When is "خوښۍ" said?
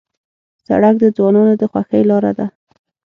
1.71-2.01